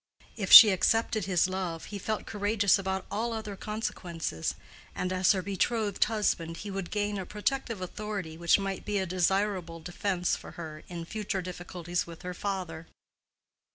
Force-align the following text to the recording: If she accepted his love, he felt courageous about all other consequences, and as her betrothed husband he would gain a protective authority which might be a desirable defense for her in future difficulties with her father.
If 0.35 0.51
she 0.51 0.71
accepted 0.71 1.25
his 1.25 1.47
love, 1.47 1.85
he 1.93 1.99
felt 1.99 2.25
courageous 2.25 2.79
about 2.79 3.05
all 3.11 3.33
other 3.33 3.55
consequences, 3.55 4.55
and 4.95 5.13
as 5.13 5.31
her 5.33 5.43
betrothed 5.43 6.03
husband 6.05 6.57
he 6.57 6.71
would 6.71 6.89
gain 6.89 7.19
a 7.19 7.25
protective 7.27 7.81
authority 7.81 8.35
which 8.35 8.57
might 8.57 8.83
be 8.83 8.97
a 8.97 9.05
desirable 9.05 9.79
defense 9.79 10.35
for 10.35 10.53
her 10.53 10.83
in 10.87 11.05
future 11.05 11.43
difficulties 11.43 12.07
with 12.07 12.23
her 12.23 12.33
father. 12.33 12.87